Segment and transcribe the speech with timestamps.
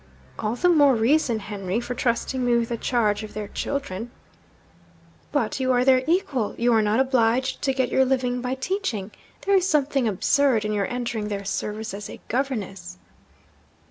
[0.39, 4.09] 'All the more reason, Henry, for trusting me with the charge of their children.'
[5.31, 9.11] 'But you are their equal; you are not obliged to get your living by teaching.
[9.41, 12.97] There is something absurd in your entering their service as a governess!'